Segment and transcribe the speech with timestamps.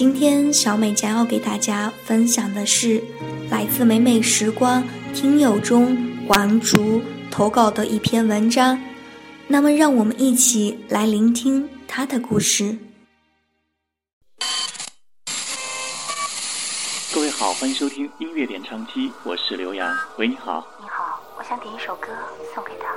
[0.00, 3.04] 今天小美将要给大家分享的是
[3.50, 5.94] 来自美美时光听友中
[6.26, 8.82] 黄竹投稿的一篇文章。
[9.46, 12.78] 那么，让我们一起来聆听他的故事。
[17.14, 19.94] 各位好，欢迎收听音乐点唱机，我是刘洋。
[20.16, 20.66] 喂，你好。
[20.80, 22.08] 你好，我想点一首歌
[22.54, 22.88] 送给他。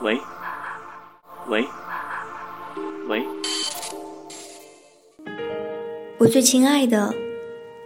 [0.00, 0.16] 喂，
[1.48, 1.66] 喂，
[3.08, 3.26] 喂。
[6.24, 7.14] 我最亲爱的，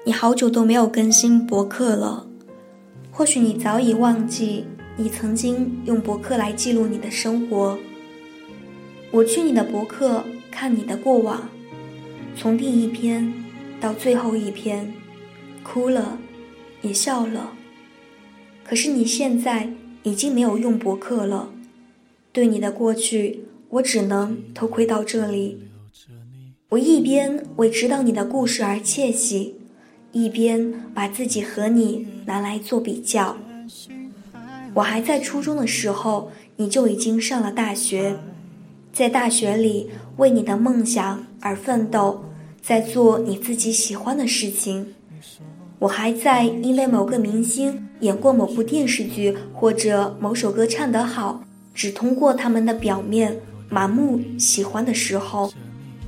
[0.04, 2.24] 你好久都没有更新博客了，
[3.10, 4.64] 或许你早已忘记
[4.96, 7.76] 你曾经用博客来记录你的生活。
[9.10, 11.48] 我去你的博客看你的过往，
[12.36, 13.34] 从第一篇
[13.80, 14.94] 到最后一篇，
[15.64, 16.16] 哭了，
[16.82, 17.54] 也笑了。
[18.62, 19.68] 可是你现在
[20.04, 21.50] 已经没有用博客了。
[22.30, 25.58] 对你的过去，我只能偷窥到这里。
[26.70, 29.54] 我一边为知道你的故事而窃喜，
[30.12, 33.34] 一边把自己和你拿来做比较。
[34.74, 38.18] 我还在初中的时候，你就已经上了大学，
[38.92, 39.88] 在大学里
[40.18, 42.22] 为你的梦想而奋斗，
[42.60, 44.94] 在做你自己喜欢的事情。
[45.78, 51.42] 我还在因为某个明星演过某部电视剧，或者某首歌唱得好。
[51.72, 55.50] 只通过他们的表面盲目喜欢的时候，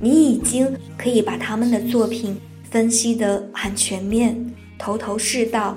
[0.03, 2.35] 你已经可以把他们的作品
[2.71, 4.35] 分析得很全面、
[4.77, 5.75] 头头是道。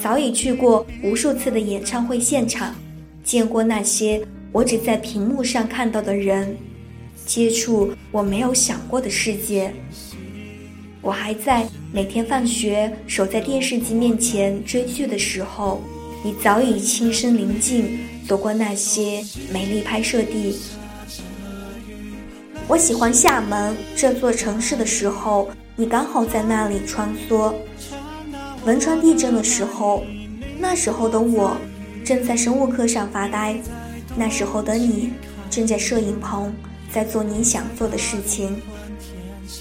[0.00, 2.72] 早已去过无数次的演唱会现场，
[3.24, 6.56] 见过那些我只在屏幕上看到的人，
[7.26, 9.74] 接触我没有想过的世界。
[11.02, 15.82] 我还在每天放学守在电视机面前追剧的时候，
[16.22, 17.98] 你早已亲身临近。
[18.28, 20.54] 走过那些美丽拍摄地，
[22.70, 27.52] 我喜欢厦门这座城市的时候，你刚好在那里穿梭。
[28.64, 30.04] 汶川地震的时候，
[30.56, 31.56] 那时候的我
[32.04, 33.60] 正在生物课上发呆，
[34.14, 35.12] 那时候的你
[35.50, 36.54] 正在摄影棚
[36.92, 38.62] 在做你想做的事情。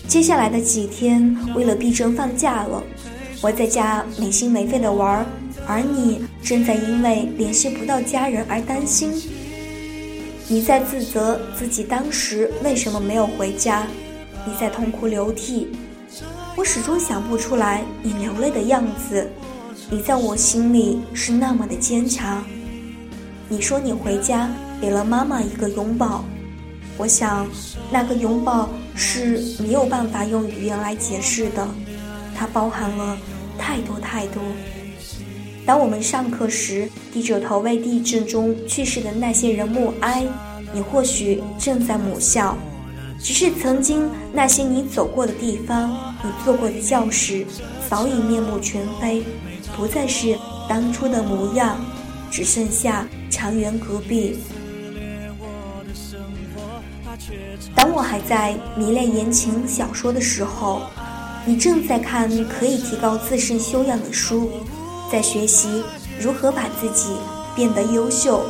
[0.08, 2.84] 接下来的几天，为了避震放假了，
[3.42, 5.26] 我在家没心没肺的玩。
[5.66, 9.12] 而你正在因为联系不到家人而担心，
[10.52, 13.86] 你在自责自己当时为什么没有回家，
[14.48, 15.68] 你在痛哭流涕，
[16.56, 19.30] 我始终想不出来你流泪的样子，
[19.92, 22.44] 你在我心里是那么的坚强。
[23.48, 24.50] 你说你回家
[24.82, 26.26] 给了妈妈一个拥抱，
[26.98, 27.48] 我想
[27.92, 31.68] 那个拥抱是没有办法用语言来解释的，
[32.36, 33.16] 它包含了
[33.56, 34.42] 太多太多。
[35.70, 40.26] 当我们上课时低着头为地震中去世的那些人默哀，
[40.74, 42.58] 你或许正在母校，
[43.22, 45.92] 只是曾经那些你走过的地方，
[46.24, 47.46] 你坐过的教室，
[47.88, 49.22] 早已面目全非，
[49.78, 50.36] 不再是
[50.68, 51.80] 当初的模样，
[52.32, 54.40] 只剩下长垣隔壁。
[57.76, 60.82] 当我还在迷恋言情小说的时候，
[61.46, 64.50] 你正在看可以提高自身修养的书。
[65.12, 65.84] 在学习
[66.20, 67.16] 如何把自己
[67.56, 68.46] 变得优秀。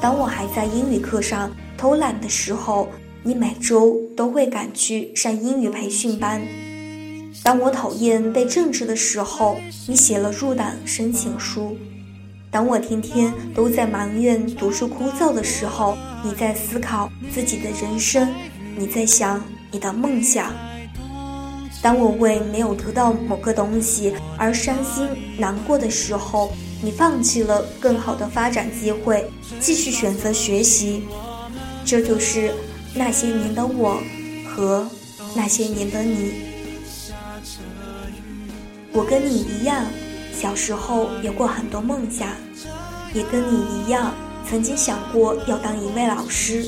[0.00, 2.88] 当我还在英语课上偷懒的时候，
[3.22, 6.42] 你每周都会赶去上英语培训班。
[7.42, 11.76] 当我讨厌背政治的时候，你写了入党申请书。
[12.50, 18.32] 当我天天都在埋怨读书枯燥的时候，你在思考自己的人生，
[18.76, 20.52] 你在想你的梦想。
[21.84, 25.06] 当我为没有得到某个东西而伤心
[25.36, 26.50] 难过的时候，
[26.82, 29.30] 你放弃了更好的发展机会，
[29.60, 31.02] 继续选择学习。
[31.84, 32.54] 这就是
[32.94, 34.00] 那些年的我
[34.48, 34.88] 和
[35.36, 36.32] 那些年的你。
[38.90, 39.84] 我跟你一样，
[40.32, 42.28] 小时候有过很多梦想，
[43.12, 44.14] 也跟你一样，
[44.48, 46.64] 曾经想过要当一位老师。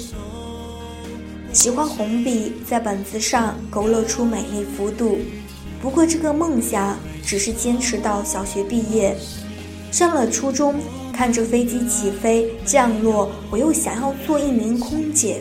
[1.57, 5.21] 喜欢红笔在本子上勾勒出美丽幅度，
[5.81, 9.17] 不过这个梦想只是坚持到小学毕业，
[9.91, 10.75] 上了初中，
[11.15, 15.41] 看着飞机起飞降落，我又想要做一名空姐，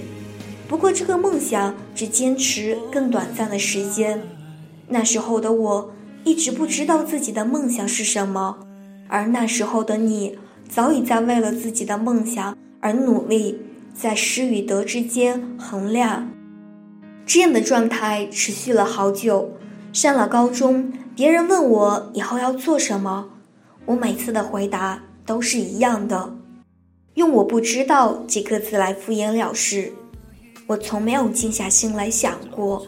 [0.70, 4.24] 不过这个梦想只坚持更短暂的时间。
[4.88, 5.92] 那时候的我
[6.24, 8.60] 一直不知道自己的梦想是什么，
[9.10, 10.40] 而那时候的你
[10.70, 13.60] 早已在为了自己的梦想而努力。
[13.98, 16.30] 在失与得之间衡量，
[17.26, 19.52] 这样的状态持续了好久。
[19.94, 23.30] 上了高中，别人问我以后要做什么，
[23.86, 26.36] 我每次的回答都是一样的，
[27.14, 29.94] 用“我不知道”几个字来敷衍了事。
[30.68, 32.86] 我从没有静下心来想过，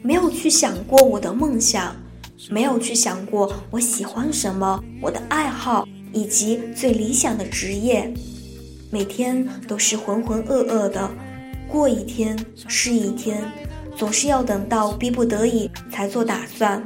[0.00, 1.94] 没有去想过我的梦想，
[2.48, 8.10] 没有去想过我喜欢什么，我的爱好以及最理想的职业。
[8.90, 11.10] 每天都是浑浑噩噩的，
[11.68, 12.38] 过一天
[12.68, 13.42] 是一天，
[13.96, 16.82] 总是要等到逼不得已才做打算。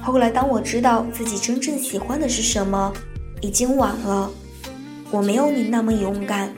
[0.00, 2.92] 后来，当我知道自己真正喜欢的是什么，
[3.40, 4.30] 已经晚了。
[5.10, 6.52] 我没有你那么勇敢，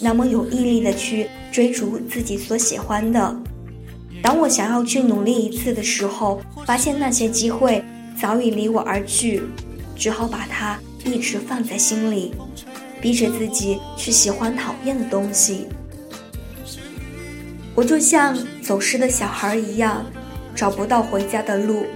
[0.00, 3.36] 那么有毅力的去追逐自己所喜欢的。
[4.22, 7.82] 当我想要去努力一次的时候，发现那些机会
[8.20, 9.42] 早已离我而去，
[9.96, 12.34] 只好把它一直放在心里，
[13.00, 15.66] 逼着自己去喜欢讨厌的东西。
[17.74, 20.04] 我就像走失的小孩一样，
[20.54, 21.86] 找不到回家的路。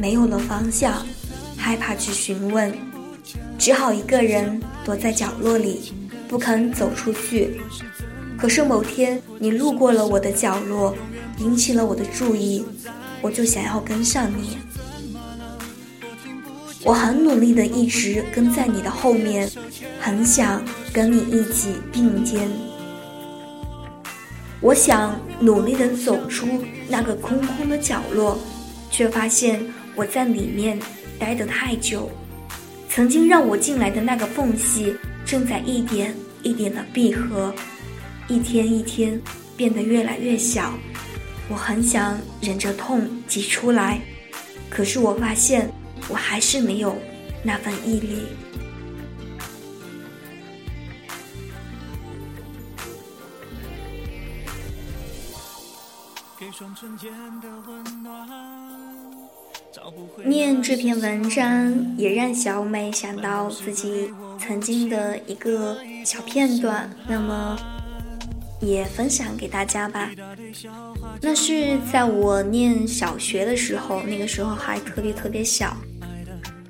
[0.00, 1.04] 没有了方向，
[1.56, 2.72] 害怕去询问，
[3.58, 5.92] 只好一个人躲在角落里，
[6.28, 7.60] 不肯走出去。
[8.38, 10.94] 可是某天你路过了我的角落，
[11.38, 12.64] 引起了我的注意，
[13.20, 14.56] 我就想要跟上你。
[16.84, 19.50] 我很努力的一直跟在你的后面，
[20.00, 22.48] 很想跟你一起并肩。
[24.60, 26.46] 我想努力的走出
[26.88, 28.38] 那个空空的角落，
[28.90, 29.60] 却发现。
[29.96, 30.78] 我在里面
[31.18, 32.08] 待得太久，
[32.88, 34.94] 曾经让我进来的那个缝隙
[35.26, 36.14] 正在一点
[36.44, 37.52] 一点的闭合，
[38.28, 39.20] 一天一天
[39.56, 40.72] 变得越来越小。
[41.48, 44.00] 我很想忍着痛挤出来，
[44.70, 45.68] 可是我发现
[46.08, 46.96] 我还是没有
[47.42, 48.22] 那份毅力。
[56.38, 58.28] 给双春天的温暖。
[60.24, 67.56] 念这篇文章，也让小美想到自己曾经的一个小片段，那么
[68.60, 70.10] 也分享给大家吧。
[71.20, 75.76] 那是在我念小学的时候，那个时候还特别特别小。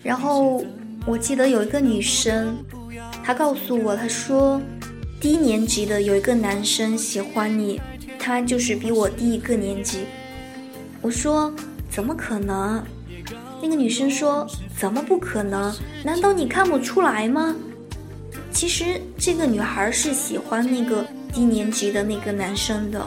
[0.03, 0.65] 然后
[1.07, 2.57] 我记得有一个女生，
[3.25, 4.61] 她告诉我，她说
[5.21, 7.81] 低年级的有一个男生喜欢你，
[8.19, 10.05] 他就是比我低一个年级。
[11.01, 11.53] 我说
[11.91, 12.83] 怎么可能？
[13.61, 14.47] 那个女生说
[14.79, 15.75] ：“怎么不可能？
[16.05, 17.55] 难道你看不出来吗？”
[18.53, 23.05] 其实这个女孩是喜欢那个低年级的那个男生的。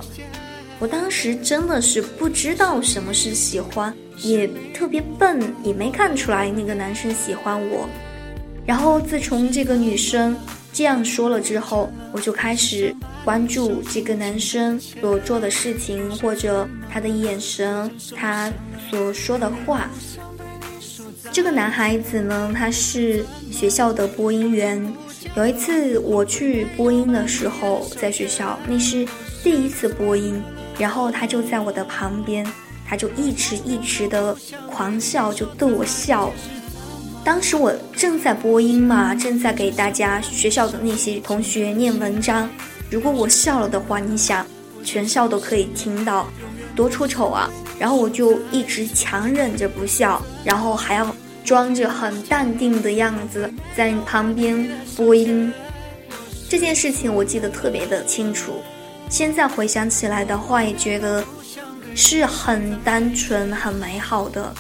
[0.78, 7.88] 我当时真的是不知道什么是喜欢，也特别笨，也没看出来那个男生喜欢我。
[8.66, 10.36] 然后自从这个女生
[10.72, 12.96] 这样说了之后，我就开始
[13.26, 18.52] 关注这个男生所做的事情，或者他的眼神，他
[18.90, 19.90] 所说的话。
[21.32, 24.82] 这个男孩子呢，他是学校的播音员。
[25.36, 29.08] 有一次我去播音的时候，在学校那是
[29.42, 30.42] 第一次播音，
[30.78, 32.46] 然后他就在我的旁边，
[32.92, 34.36] 他就一直一直的
[34.70, 36.30] 狂笑，就逗我笑。
[37.24, 42.50] 当时我正在播音嘛，正在给大家学校的那些同学念文章。
[42.90, 44.46] 如果我笑了的话，你想，
[44.84, 46.28] 全校都可以听到，
[46.76, 47.50] 多出丑啊！
[47.80, 51.16] 然后我就一直强忍着不笑，然后还要。
[51.44, 55.52] 装着很淡定的样子在旁边播音，
[56.48, 58.62] 这件事情我记得特别的清楚。
[59.10, 61.26] 现在回想起来的话，也觉得
[61.96, 64.54] 是很单纯、很美好的。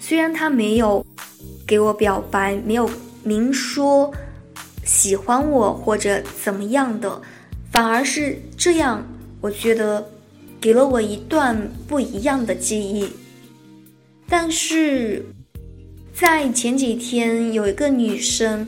[0.00, 1.04] 虽然他没有
[1.66, 2.88] 给我表白，没有
[3.22, 4.12] 明说
[4.84, 7.20] 喜欢我或者怎么样的，
[7.70, 9.06] 反而是这样，
[9.40, 10.04] 我觉得
[10.60, 13.08] 给了我一段不一样的记忆。
[14.28, 15.24] 但是。
[16.16, 18.64] 在前几天，有一个女生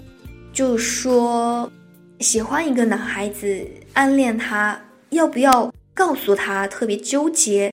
[0.52, 1.70] 就说
[2.18, 4.76] 喜欢一个男孩子，暗恋他，
[5.11, 6.66] 要不要告诉他？
[6.66, 7.70] 特别纠结。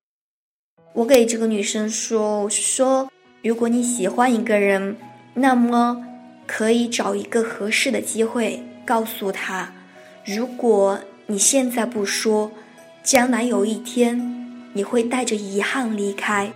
[0.93, 4.95] 我给这个女生说：“我说，如果你喜欢一个人，
[5.33, 6.05] 那么
[6.47, 9.73] 可以找一个合适的机会告诉他。
[10.25, 12.51] 如果你现在不说，
[13.03, 16.53] 将来有一天你会带着遗憾离开，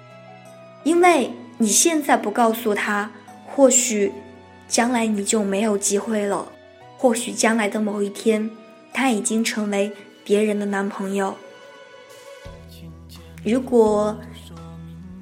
[0.84, 3.10] 因为。”你现在不告诉他，
[3.48, 4.12] 或许
[4.67, 6.51] 将来你就没有机会了。
[6.98, 8.48] 或许将来的某一天，
[8.94, 9.91] 他已经成为
[10.24, 11.36] 别人的男朋友。
[13.44, 14.15] 如果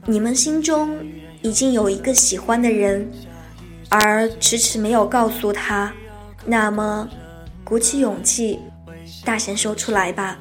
[0.06, 0.98] 你们心中
[1.42, 3.12] 已经有一个喜欢的人，
[3.90, 5.94] 而迟迟没有告诉他，
[6.46, 7.08] 那么
[7.64, 8.60] 鼓起勇气，
[9.24, 10.38] 大声说出来吧。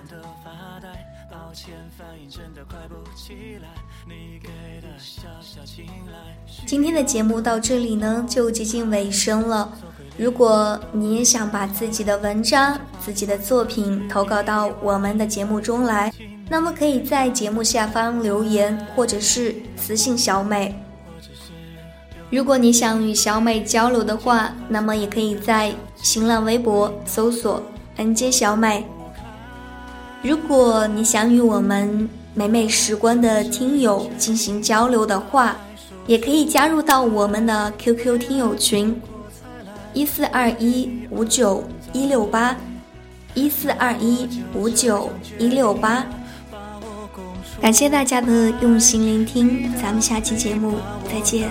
[6.66, 9.70] 今天的节目到这里呢，就接近尾声了。
[10.16, 16.12] 如果你也想把自己的文章、自己的作品投稿到我们的节目中来，
[16.48, 20.74] 那么可以在节目下方留言，或者是私信小美。
[22.30, 27.62] 如果你想与小美交流的话，那么也可以在新浪微博搜索
[27.96, 28.86] ““nj 小美”。
[30.22, 35.56] 如果你想与我们美美时光的听友进行交流的话，
[36.06, 39.00] 也可以加入到我们的 QQ 听友群。
[39.92, 42.56] 一四二一五九一六八，
[43.34, 46.04] 一四二一五九一六八。
[47.60, 50.78] 感谢大家的用心聆听，咱们下期节目
[51.10, 51.50] 再见。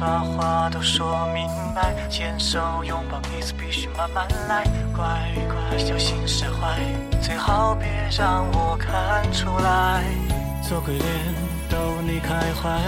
[0.00, 4.64] 把话都说明白，牵手拥抱彼此必须慢慢来，
[4.96, 5.04] 乖
[5.46, 6.78] 乖小心释怀，
[7.20, 10.02] 最好别让我看出来。
[10.66, 11.06] 做鬼脸
[11.68, 12.80] 逗你开怀，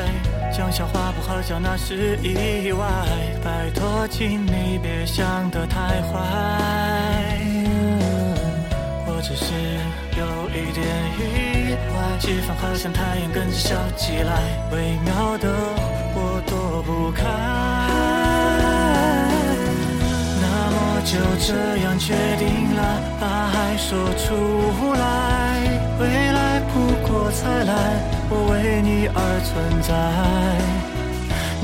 [0.51, 2.87] 讲笑话不好笑那是意外，
[3.45, 7.39] 拜托请你别想得太坏。
[9.07, 9.53] 我只是
[10.19, 10.87] 有一点
[11.19, 14.33] 意外，气氛好像太阳跟着笑起来，
[14.73, 15.92] 微妙的。
[16.15, 17.23] 我躲不开，
[20.41, 21.49] 那么就这
[21.85, 22.81] 样决定了，
[23.21, 25.03] 把爱说出来。
[26.01, 26.03] 未
[26.33, 26.75] 来不
[27.07, 27.73] 过才来，
[28.29, 29.51] 我为你而存
[29.83, 29.91] 在。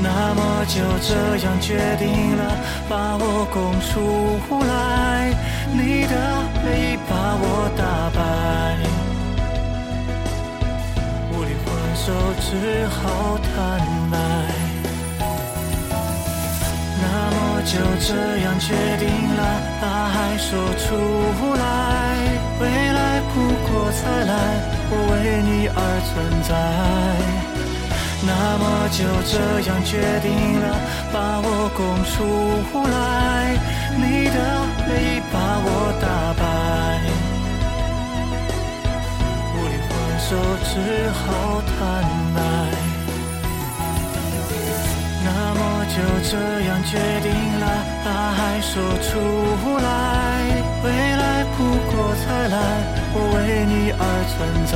[0.01, 1.11] 那么就这
[1.45, 2.41] 样决定了，
[2.87, 3.91] 把我供出
[4.63, 5.35] 来。
[5.71, 6.15] 你的
[6.63, 8.17] 美把我打败，
[11.33, 12.07] 无力还手，
[12.39, 13.47] 只好坦
[17.69, 18.09] 就这
[18.39, 19.05] 样决定
[19.37, 19.41] 了，
[19.79, 20.89] 把爱说出
[21.53, 21.61] 来。
[22.59, 23.35] 未来不
[23.67, 24.33] 过才来，
[24.89, 25.77] 我为你而
[26.09, 26.09] 存
[26.49, 26.51] 在。
[28.25, 29.37] 那么就这
[29.69, 30.65] 样决定了，
[31.13, 32.17] 把我供出
[32.89, 32.97] 来。
[33.95, 34.37] 你的
[34.87, 36.43] 美把我打败，
[39.53, 40.27] 无力还手，
[40.65, 40.73] 只
[41.11, 41.77] 好坦
[42.33, 42.37] 白。
[45.99, 47.29] 就这样决定
[47.59, 47.65] 了，
[48.05, 48.07] 把
[48.39, 48.71] 爱说
[49.03, 49.11] 出
[49.79, 49.85] 来。
[50.81, 50.87] 未
[51.17, 52.55] 来不过才来，
[53.13, 54.01] 我为你而
[54.31, 54.73] 存在。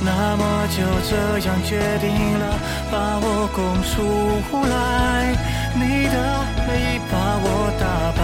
[0.00, 0.42] 那么
[0.74, 2.44] 就这样决定了，
[2.90, 3.94] 把我供出
[4.66, 4.74] 来。
[5.76, 6.16] 你的
[6.66, 7.46] 美把我
[7.78, 7.84] 打
[8.18, 8.20] 败，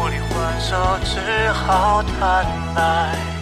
[0.00, 0.72] 无力还手，
[1.04, 1.12] 只
[1.52, 3.35] 好坦白。